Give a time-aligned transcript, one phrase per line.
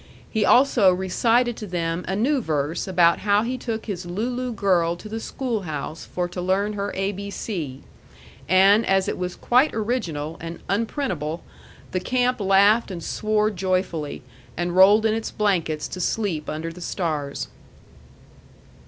[0.31, 4.95] He also recited to them a new verse about how he took his Looloo girl
[4.95, 7.83] to the schoolhouse for to learn her A B C;
[8.49, 11.43] and as it was quite original and unprintable,
[11.91, 14.23] the camp laughed and swore joyfully,
[14.57, 17.49] and rolled in its blankets to sleep under the stars.